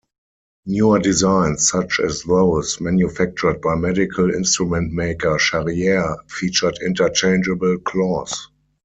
Newer 0.65 0.97
designs, 0.97 1.69
such 1.69 1.99
as 1.99 2.23
those 2.23 2.81
manufactured 2.81 3.61
by 3.61 3.75
medical 3.75 4.31
instrument 4.33 4.91
maker 4.91 5.37
Charriere 5.37 6.17
featured 6.27 6.79
interchangeable 6.83 7.77
claws. 7.85 8.47